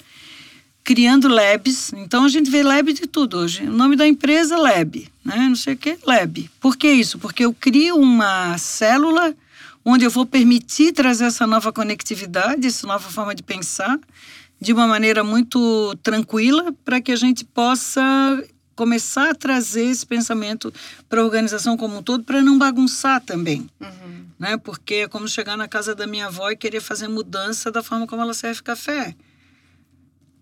[0.84, 1.94] criando labs.
[1.94, 3.62] Então a gente vê lab de tudo hoje.
[3.64, 5.36] O nome da empresa é lab, né?
[5.48, 6.50] Não sei o que, lab.
[6.60, 7.18] Por que isso?
[7.18, 9.34] Porque eu crio uma célula
[9.88, 13.96] onde eu vou permitir trazer essa nova conectividade, essa nova forma de pensar,
[14.60, 18.02] de uma maneira muito tranquila, para que a gente possa
[18.74, 20.74] começar a trazer esse pensamento
[21.08, 23.70] para a organização como um todo, para não bagunçar também.
[23.80, 24.26] Uhum.
[24.38, 24.56] Né?
[24.56, 28.08] Porque é como chegar na casa da minha avó e querer fazer mudança da forma
[28.08, 29.14] como ela serve café.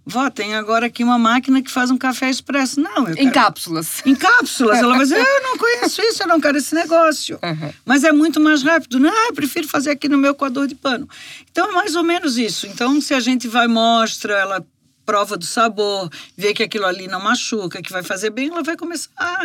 [0.06, 2.78] Vó, tem agora aqui uma máquina que faz um café expresso.
[2.78, 4.02] Não, eu Em cápsulas.
[4.04, 4.78] Em cápsulas.
[4.78, 7.38] Ela vai dizer, eu não conheço isso, eu não quero esse negócio.
[7.44, 7.72] Uhum.
[7.84, 8.98] Mas é muito mais rápido.
[8.98, 11.08] Não, eu prefiro fazer aqui no meu coador de pano.
[11.50, 12.66] Então, é mais ou menos isso.
[12.66, 14.66] Então, se a gente vai, mostra, ela
[15.04, 18.76] prova do sabor, vê que aquilo ali não machuca, que vai fazer bem, ela vai
[18.76, 19.40] começar...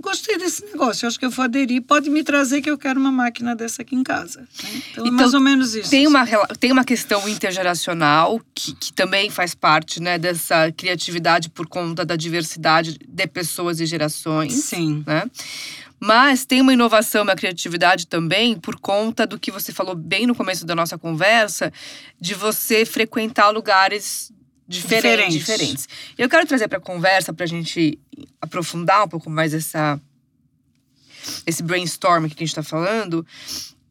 [0.00, 3.12] gostei desse negócio, acho que eu vou aderir, pode me trazer que eu quero uma
[3.12, 4.40] máquina dessa aqui em casa.
[4.40, 4.46] Né?
[4.52, 5.90] Então, é então, é mais ou menos isso.
[5.90, 6.26] Tem uma,
[6.58, 12.16] tem uma questão intergeracional que, que também faz parte né, dessa criatividade por conta da
[12.16, 14.52] diversidade de pessoas e gerações.
[14.54, 15.04] Sim.
[15.06, 15.24] Né?
[16.00, 20.34] Mas tem uma inovação, uma criatividade também por conta do que você falou bem no
[20.34, 21.70] começo da nossa conversa,
[22.18, 24.32] de você frequentar lugares
[24.66, 25.34] diferentes.
[25.34, 25.88] diferentes.
[26.16, 27.98] Eu quero trazer para a conversa, para a gente
[28.50, 30.00] aprofundar um pouco mais essa,
[31.46, 33.24] esse brainstorm que a gente está falando.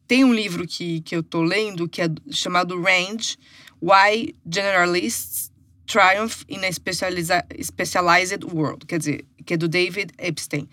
[0.06, 3.36] Tem um livro que, que eu estou lendo que é chamado Range:
[3.80, 5.50] Why Generalists
[5.86, 8.86] Triumph in a Specialized World.
[8.86, 10.68] Quer dizer, que é do David Epstein.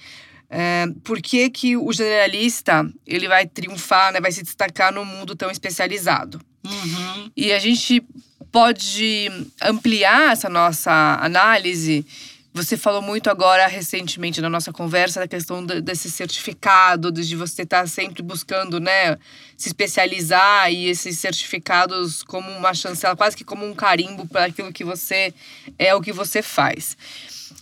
[0.49, 5.35] É, por que, que o generalista ele vai triunfar, né, vai se destacar no mundo
[5.35, 6.39] tão especializado?
[6.63, 7.31] Uhum.
[7.35, 8.01] E a gente
[8.51, 9.29] pode
[9.61, 12.05] ampliar essa nossa análise.
[12.57, 17.81] Você falou muito agora recentemente na nossa conversa da questão desse certificado, de você estar
[17.81, 19.15] tá sempre buscando, né,
[19.55, 24.73] se especializar e esses certificados como uma chancela, quase que como um carimbo para aquilo
[24.73, 25.31] que você
[25.77, 26.97] é, o que você faz.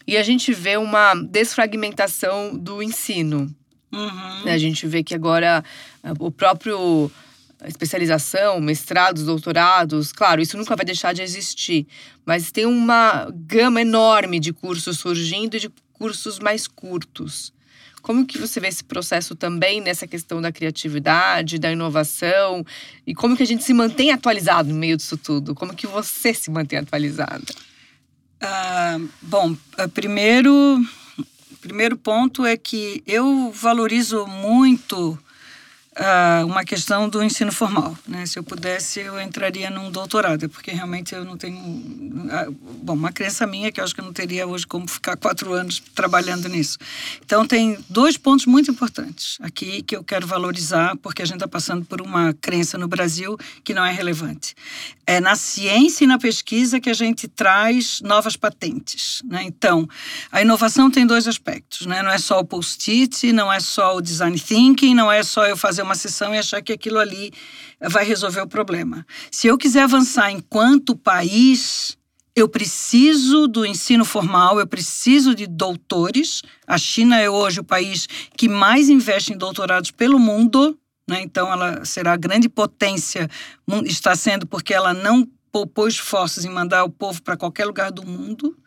[0.08, 3.54] E a gente vê uma desfragmentação do ensino.
[3.92, 4.44] Uhum.
[4.46, 5.62] A gente vê que agora
[6.20, 7.12] o próprio
[7.68, 11.88] especialização, mestrados, doutorados, claro, isso nunca vai deixar de existir,
[12.26, 17.54] mas tem uma gama enorme de cursos surgindo e de cursos mais curtos.
[18.02, 22.64] Como que você vê esse processo também nessa questão da criatividade, da inovação
[23.06, 25.56] e como que a gente se mantém atualizado no meio disso tudo?
[25.56, 27.44] Como que você se mantém atualizada?
[28.40, 30.80] Ah, bom, ah, primeiro,
[31.62, 35.18] primeiro ponto é que eu valorizo muito
[35.98, 37.98] uh, uma questão do ensino formal.
[38.08, 38.26] Né?
[38.26, 41.58] Se eu pudesse, eu entraria num doutorado, porque realmente eu não tenho.
[41.58, 42.52] Uh,
[42.84, 45.54] bom, uma crença minha que eu acho que eu não teria hoje como ficar quatro
[45.54, 46.78] anos trabalhando nisso.
[47.24, 51.48] Então, tem dois pontos muito importantes aqui que eu quero valorizar, porque a gente está
[51.48, 54.56] passando por uma crença no Brasil que não é relevante.
[55.08, 59.22] É na ciência e na pesquisa que a gente traz novas patentes.
[59.26, 59.44] Né?
[59.44, 59.88] Então,
[60.32, 61.86] a inovação tem dois aspectos.
[61.86, 62.02] Né?
[62.02, 65.56] Não é só o post-it, não é só o design thinking, não é só eu
[65.56, 67.32] fazer uma sessão e achar que aquilo ali
[67.80, 69.06] vai resolver o problema.
[69.32, 71.98] Se eu quiser avançar enquanto país,
[72.36, 76.42] eu preciso do ensino formal, eu preciso de doutores.
[76.68, 81.22] A China é hoje o país que mais investe em doutorados pelo mundo, né?
[81.22, 83.30] então ela será a grande potência,
[83.86, 88.06] está sendo porque ela não poupou esforços em mandar o povo para qualquer lugar do
[88.06, 88.58] mundo.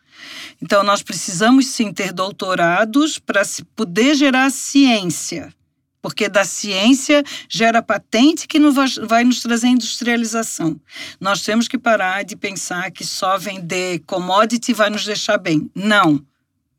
[0.61, 5.53] Então, nós precisamos sim ter doutorados para se poder gerar ciência
[6.01, 8.59] porque da ciência gera patente que
[9.05, 10.79] vai nos trazer industrialização.
[11.19, 15.69] Nós temos que parar de pensar que só vender commodity vai nos deixar bem.
[15.75, 16.23] Não.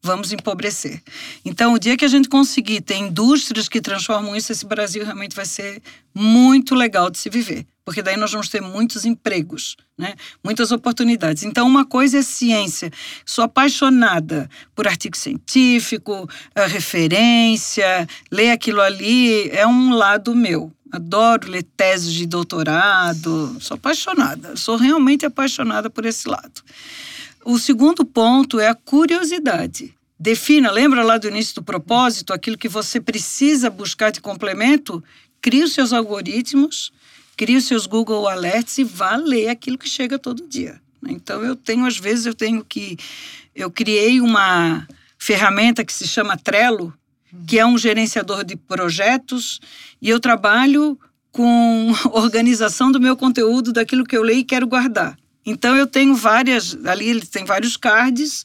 [0.03, 1.03] Vamos empobrecer.
[1.45, 5.37] Então, o dia que a gente conseguir ter indústrias que transformam isso, esse Brasil realmente
[5.37, 5.83] vai ser
[6.15, 10.15] muito legal de se viver porque daí nós vamos ter muitos empregos, né?
[10.45, 11.43] muitas oportunidades.
[11.43, 12.89] Então, uma coisa é ciência.
[13.27, 16.31] Sou apaixonada por artigo científico,
[16.69, 20.73] referência, ler aquilo ali é um lado meu.
[20.93, 26.63] Adoro ler teses de doutorado, sou apaixonada, sou realmente apaixonada por esse lado.
[27.45, 29.93] O segundo ponto é a curiosidade.
[30.17, 35.03] Defina, lembra lá do início do propósito, aquilo que você precisa buscar de complemento?
[35.43, 36.93] Crie os seus algoritmos,
[37.41, 40.79] crie os seus Google Alerts e vá ler aquilo que chega todo dia.
[41.09, 42.99] Então eu tenho às vezes eu tenho que
[43.57, 46.93] eu criei uma ferramenta que se chama Trello,
[47.47, 49.59] que é um gerenciador de projetos
[50.03, 50.99] e eu trabalho
[51.33, 55.17] com organização do meu conteúdo, daquilo que eu leio e quero guardar.
[55.45, 58.45] Então eu tenho várias, ali ele tem vários cards.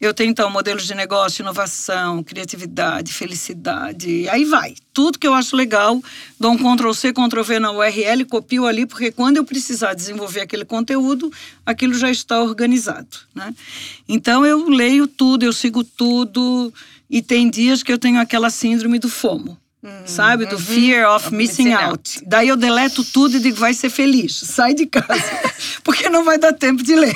[0.00, 4.74] Eu tenho então modelos de negócio, inovação, criatividade, felicidade, aí vai.
[4.92, 6.00] Tudo que eu acho legal,
[6.38, 10.42] dou um Ctrl C, Ctrl V na URL, copio ali, porque quando eu precisar desenvolver
[10.42, 11.32] aquele conteúdo,
[11.64, 13.54] aquilo já está organizado, né?
[14.06, 16.72] Então eu leio tudo, eu sigo tudo,
[17.08, 19.58] e tem dias que eu tenho aquela síndrome do FOMO
[20.04, 20.46] sabe?
[20.46, 20.62] Do uhum.
[20.62, 21.86] fear of, of missing, missing out.
[21.86, 22.20] out.
[22.26, 25.24] Daí eu deleto tudo e digo, vai ser feliz, sai de casa,
[25.82, 27.14] porque não vai dar tempo de ler.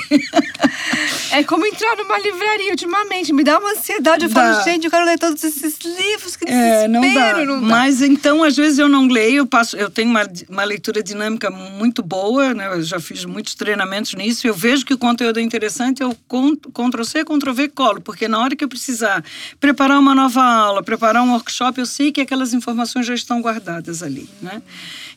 [1.31, 4.25] é como entrar numa livraria ultimamente, me dá uma ansiedade.
[4.25, 4.53] Eu dá.
[4.53, 7.45] falo, gente, eu quero ler todos esses livros, que é, não dá.
[7.45, 7.67] não dá.
[7.67, 11.49] Mas então, às vezes eu não leio, eu, passo, eu tenho uma, uma leitura dinâmica
[11.49, 12.67] muito boa, né?
[12.67, 17.03] Eu já fiz muitos treinamentos nisso, eu vejo que o conteúdo é interessante, eu Ctrl
[17.03, 19.23] C, Ctrl V, colo, porque na hora que eu precisar
[19.59, 24.03] preparar uma nova aula, preparar um workshop, eu sei que aquelas informações já estão guardadas
[24.03, 24.61] ali, né?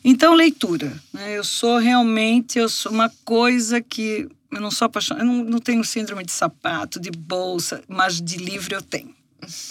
[0.03, 0.91] Então, leitura.
[1.13, 1.37] Né?
[1.37, 5.59] Eu sou realmente, eu sou uma coisa que eu não sou apaixonada, eu não, não
[5.59, 9.13] tenho síndrome de sapato, de bolsa, mas de livro eu tenho.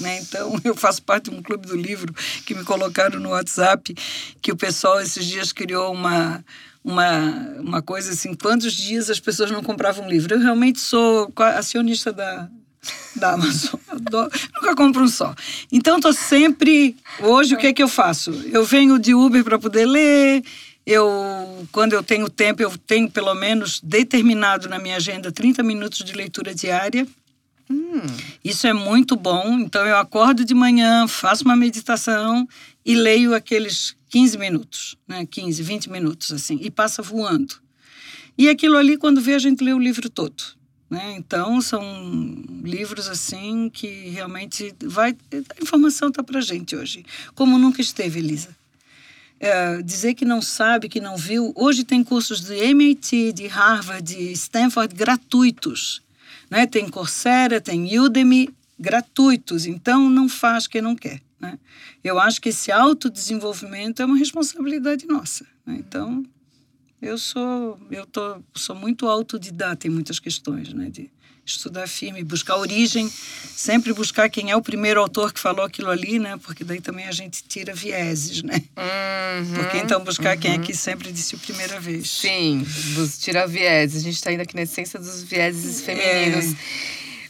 [0.00, 0.20] Né?
[0.20, 2.14] Então, eu faço parte de um clube do livro
[2.46, 3.94] que me colocaram no WhatsApp,
[4.40, 6.44] que o pessoal esses dias criou uma,
[6.82, 7.18] uma,
[7.60, 10.34] uma coisa assim: quantos dias as pessoas não compravam livro?
[10.34, 12.48] Eu realmente sou acionista da,
[13.16, 13.80] da Amazon.
[13.88, 14.30] Adoro.
[14.54, 15.34] Nunca compro um só.
[15.70, 16.96] Então, estou sempre.
[17.20, 18.30] Hoje, o que é que eu faço?
[18.52, 20.42] Eu venho de Uber para poder ler.
[20.86, 26.04] Eu, quando eu tenho tempo, eu tenho pelo menos determinado na minha agenda 30 minutos
[26.04, 27.06] de leitura diária.
[27.70, 28.02] Hum.
[28.44, 29.58] Isso é muito bom.
[29.60, 32.46] Então, eu acordo de manhã, faço uma meditação
[32.84, 35.26] e leio aqueles 15 minutos, né?
[35.26, 37.54] 15, 20 minutos, assim, e passa voando.
[38.36, 40.42] E aquilo ali, quando vê, a gente lê o livro todo.
[40.88, 41.14] Né?
[41.16, 41.82] Então, são
[42.62, 45.16] livros assim que realmente vai.
[45.32, 48.54] A informação está para gente hoje, como nunca esteve, Elisa.
[49.40, 51.52] É, dizer que não sabe, que não viu.
[51.56, 56.02] Hoje tem cursos de MIT, de Harvard, de Stanford gratuitos.
[56.48, 56.66] Né?
[56.66, 59.66] Tem Coursera, tem Udemy gratuitos.
[59.66, 61.20] Então, não faz quem não quer.
[61.40, 61.58] Né?
[62.02, 65.44] Eu acho que esse autodesenvolvimento é uma responsabilidade nossa.
[65.66, 65.76] Né?
[65.78, 66.24] Então,
[67.04, 70.88] eu sou, eu tô, sou muito autodidata em muitas questões, né?
[70.90, 71.10] De
[71.46, 76.18] estudar firme, buscar origem, sempre buscar quem é o primeiro autor que falou aquilo ali,
[76.18, 76.38] né?
[76.42, 78.62] Porque daí também a gente tira vieses, né?
[78.76, 80.40] Uhum, Porque então buscar uhum.
[80.40, 80.62] quem é uhum.
[80.62, 82.10] que sempre disse a primeira vez.
[82.10, 82.66] Sim,
[83.20, 84.00] tirar vieses.
[84.00, 86.52] A gente está ainda aqui na essência dos vieses femininos.
[86.52, 86.56] É.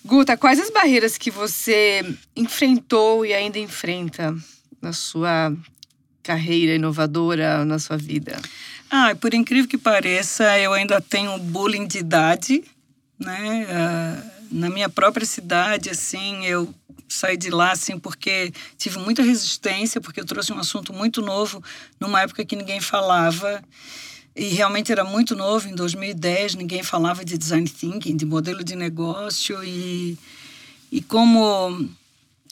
[0.04, 2.04] Guta, quais as barreiras que você
[2.36, 4.36] enfrentou e ainda enfrenta
[4.80, 5.52] na sua
[6.22, 8.38] carreira inovadora, na sua vida?
[8.96, 12.62] Ah, por incrível que pareça, eu ainda tenho bullying de idade,
[13.18, 13.66] né?
[13.66, 16.72] Uh, na minha própria cidade, assim, eu
[17.08, 21.60] saí de lá, assim, porque tive muita resistência, porque eu trouxe um assunto muito novo
[21.98, 23.64] numa época que ninguém falava.
[24.36, 28.76] E realmente era muito novo, em 2010, ninguém falava de design thinking, de modelo de
[28.76, 29.58] negócio.
[29.64, 30.16] E,
[30.92, 31.90] e como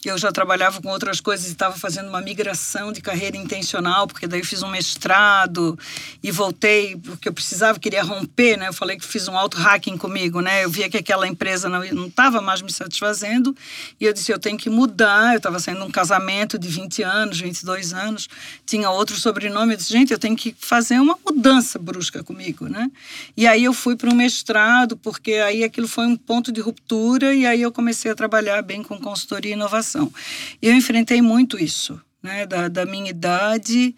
[0.08, 4.26] eu já trabalhava com outras coisas e estava fazendo uma migração de carreira intencional, porque
[4.26, 5.78] daí eu fiz um mestrado
[6.20, 8.66] e voltei porque eu precisava, queria romper, né?
[8.68, 10.64] Eu falei que fiz um auto-hacking comigo, né?
[10.64, 13.54] Eu via que aquela empresa não estava mais me satisfazendo
[14.00, 15.34] e eu disse, eu tenho que mudar.
[15.34, 18.28] Eu estava saindo um casamento de 20 anos, 22 anos,
[18.66, 19.74] tinha outro sobrenome.
[19.74, 22.90] Eu disse, gente, eu tenho que fazer uma mudança brusca comigo, né?
[23.36, 27.32] E aí eu fui para um mestrado, porque aí aquilo foi um ponto de ruptura
[27.32, 30.12] e aí eu comecei a trabalhar bem com consultoria e inovação situação.
[30.60, 33.94] Eu enfrentei muito isso, né, da, da minha idade.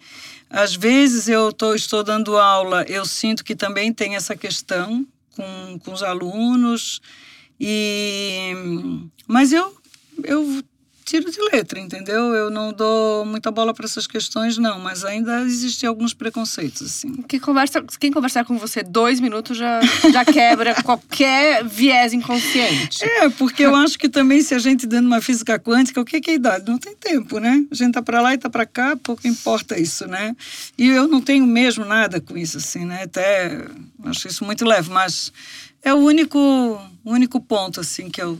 [0.49, 5.79] Às vezes eu tô, estou dando aula, eu sinto que também tem essa questão com,
[5.79, 7.01] com os alunos,
[7.59, 8.53] e
[9.27, 9.75] mas eu,
[10.23, 10.61] eu
[11.05, 12.33] tiro de letra, entendeu?
[12.33, 17.21] Eu não dou muita bola para essas questões, não, mas ainda existem alguns preconceitos, assim.
[17.27, 19.79] Quem, conversa, quem conversar com você dois minutos já,
[20.11, 23.03] já quebra qualquer viés inconsciente.
[23.03, 26.19] É, porque eu acho que também se a gente dando uma física quântica, o que
[26.29, 26.65] é idade?
[26.67, 27.63] Não tem tempo, né?
[27.69, 30.35] A gente tá para lá e tá para cá, pouco importa isso, né?
[30.75, 33.03] E eu não tenho mesmo nada com isso, assim, né?
[33.03, 33.63] Até
[34.05, 35.31] acho isso muito leve, mas
[35.83, 36.39] é o único,
[37.05, 38.39] único ponto, assim, que eu,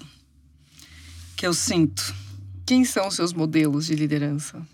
[1.38, 2.24] que eu sinto.
[2.66, 4.66] Quem são os seus modelos de liderança?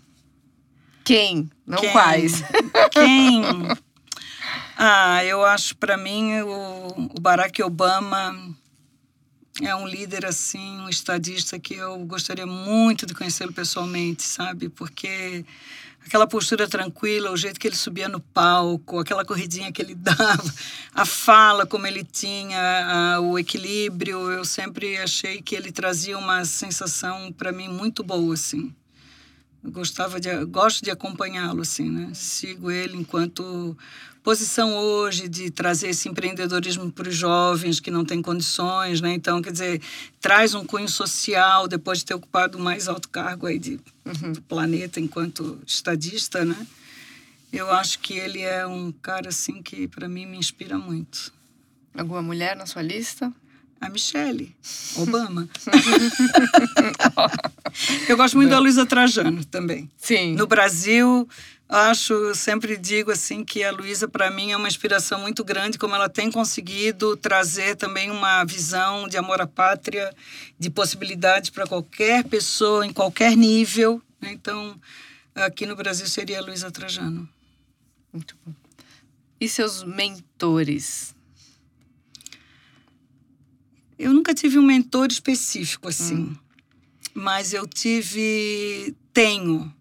[1.04, 1.50] Quem?
[1.66, 1.92] Não Quem?
[1.92, 2.42] quais.
[2.90, 3.42] Quem?
[4.76, 8.34] Ah, eu acho para mim o, o Barack Obama
[9.60, 14.68] é um líder assim, um estadista que eu gostaria muito de conhecê-lo pessoalmente, sabe?
[14.70, 15.44] Porque
[16.04, 20.54] aquela postura tranquila, o jeito que ele subia no palco, aquela corridinha que ele dava,
[20.94, 22.58] a fala como ele tinha,
[23.16, 28.34] a, o equilíbrio, eu sempre achei que ele trazia uma sensação para mim muito boa
[28.34, 28.74] assim.
[29.64, 32.10] Eu gostava de gosto de acompanhá-lo assim, né?
[32.14, 33.76] Sigo ele enquanto
[34.22, 39.12] posição hoje de trazer esse empreendedorismo para os jovens que não têm condições, né?
[39.12, 39.82] Então, quer dizer,
[40.20, 44.32] traz um cunho social depois de ter ocupado o mais alto cargo aí de, uhum.
[44.32, 46.66] do planeta enquanto estadista, né?
[47.52, 51.32] Eu acho que ele é um cara assim que para mim me inspira muito.
[51.94, 53.30] Alguma mulher na sua lista?
[53.82, 54.54] A Michelle
[54.96, 55.48] Obama.
[58.08, 59.90] Eu gosto muito da Luísa Trajano também.
[59.98, 60.36] Sim.
[60.36, 61.28] No Brasil,
[61.68, 65.96] acho, sempre digo assim que a Luísa para mim é uma inspiração muito grande como
[65.96, 70.14] ela tem conseguido trazer também uma visão de amor à pátria,
[70.56, 74.00] de possibilidades para qualquer pessoa em qualquer nível.
[74.20, 74.30] Né?
[74.30, 74.80] Então,
[75.34, 77.28] aqui no Brasil seria a Luísa Trajano.
[78.12, 78.54] Muito bom.
[79.40, 81.16] E seus mentores?
[84.02, 86.36] Eu nunca tive um mentor específico assim, hum.
[87.14, 89.72] mas eu tive, tenho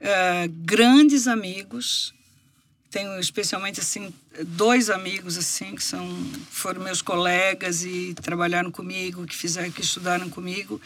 [0.00, 2.12] uh, grandes amigos.
[2.90, 4.12] Tenho especialmente assim
[4.44, 6.04] dois amigos assim que são
[6.50, 10.80] foram meus colegas e trabalharam comigo, que fizeram, que estudaram comigo,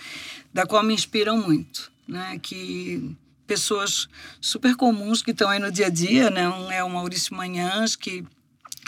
[0.53, 2.39] da qual me inspiram muito, né?
[2.43, 4.09] Que pessoas
[4.43, 6.47] super comuns que estão aí no dia a dia, né?
[6.49, 8.23] Um é o Maurício Manhãs que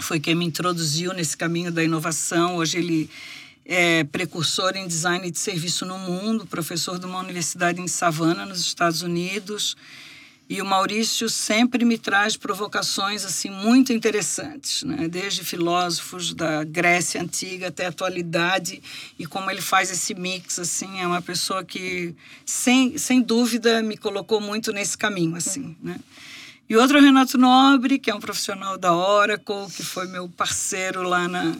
[0.02, 2.56] foi quem me introduziu nesse caminho da inovação.
[2.56, 3.08] Hoje ele
[3.64, 8.60] é precursor em design de serviço no mundo, professor de uma universidade em Savannah, nos
[8.60, 9.76] Estados Unidos.
[10.46, 15.08] E o Maurício sempre me traz provocações assim muito interessantes, né?
[15.08, 18.82] desde filósofos da Grécia antiga até a atualidade
[19.18, 23.96] e como ele faz esse mix assim é uma pessoa que sem, sem dúvida me
[23.96, 25.98] colocou muito nesse caminho assim, né?
[26.68, 30.28] E outro é o Renato Nobre, que é um profissional da Oracle, que foi meu
[30.28, 31.54] parceiro lá na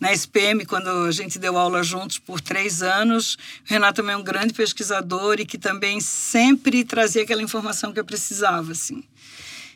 [0.00, 3.34] na SPM, quando a gente deu aula juntos por três anos.
[3.34, 8.00] O Renato também é um grande pesquisador e que também sempre trazia aquela informação que
[8.00, 9.04] eu precisava, assim.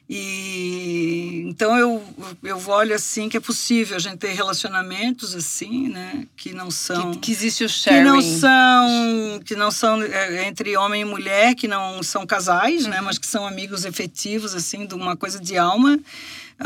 [0.08, 2.02] E então eu
[2.42, 7.12] eu olho assim que é possível a gente ter relacionamentos assim, né, que não são
[7.12, 7.98] que, que existe o sharing.
[8.00, 12.82] que não são que não são é, entre homem e mulher, que não são casais,
[12.82, 12.96] né, uhum.
[12.96, 15.98] né, mas que são amigos efetivos assim, de uma coisa de alma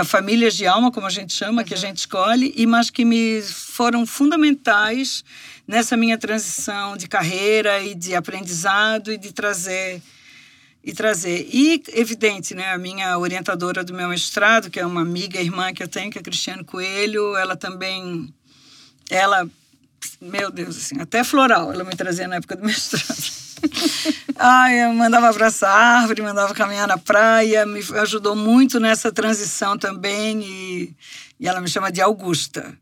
[0.05, 3.43] famílias de alma, como a gente chama, que a gente escolhe, e mas que me
[3.43, 5.25] foram fundamentais
[5.67, 10.03] nessa minha transição de carreira e de aprendizado e de trazer
[10.83, 11.49] e trazer.
[11.53, 15.83] E evidente, né, a minha orientadora do meu mestrado, que é uma amiga irmã que
[15.83, 18.33] eu tenho, que é Cristiane Coelho, ela também
[19.11, 19.49] ela
[20.21, 23.48] meu Deus, assim, até floral ela me trazia na época do mestrado.
[24.37, 30.41] Ai, eu mandava abraçar árvore, mandava caminhar na praia, me ajudou muito nessa transição também.
[30.43, 30.97] E,
[31.41, 32.77] e ela me chama de Augusta.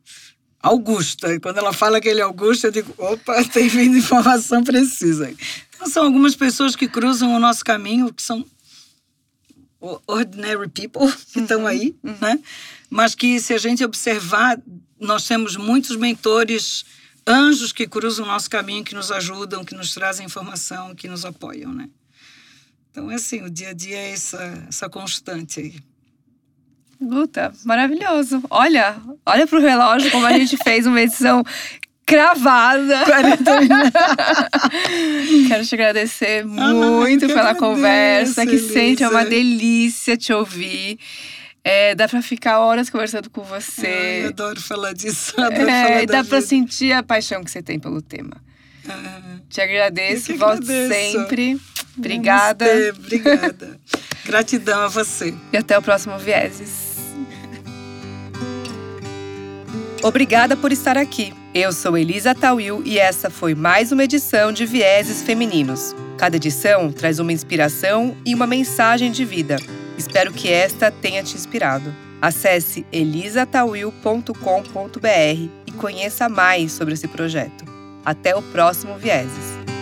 [0.63, 1.35] Augusta.
[1.35, 5.33] E quando ela fala que ele é Augusta, eu digo: opa, tem vindo informação precisa.
[5.87, 8.45] São algumas pessoas que cruzam o nosso caminho, que são
[10.07, 12.17] ordinary people que estão uhum, aí, uhum.
[12.21, 12.39] né?
[12.89, 14.59] Mas que se a gente observar,
[14.99, 16.85] nós temos muitos mentores,
[17.27, 21.25] anjos que cruzam o nosso caminho, que nos ajudam, que nos trazem informação, que nos
[21.25, 21.89] apoiam, né?
[22.91, 25.75] Então, é assim, o dia a dia é essa, essa constante aí.
[27.01, 28.43] Guta, maravilhoso.
[28.49, 28.97] Olha,
[29.27, 31.45] olha pro relógio como a gente fez uma edição
[32.07, 33.05] cravada.
[33.05, 33.91] 40 minutos.
[35.49, 40.99] Quero te agradecer ah, muito pela agradeço, conversa, que sempre é uma delícia te ouvir.
[41.69, 44.21] É, dá pra ficar horas conversando com você.
[44.23, 45.35] Eu adoro falar disso.
[45.37, 48.37] Adoro é, falar dá pra sentir a paixão que você tem pelo tema.
[48.89, 51.61] Ah, te agradeço, volte sempre.
[51.99, 52.65] Obrigada.
[52.67, 53.81] Namastê, obrigada.
[54.25, 55.35] Gratidão a você.
[55.53, 56.99] E até o próximo Vieses.
[60.05, 61.35] Obrigada por estar aqui.
[61.53, 65.97] Eu sou Elisa Tawil e essa foi mais uma edição de Vieses Femininos.
[66.17, 69.57] Cada edição traz uma inspiração e uma mensagem de vida.
[69.97, 71.95] Espero que esta tenha te inspirado.
[72.21, 77.65] Acesse elisatawil.com.br e conheça mais sobre esse projeto.
[78.05, 79.76] Até o próximo Vieses.